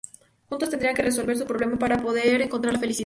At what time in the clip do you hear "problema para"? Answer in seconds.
1.45-1.99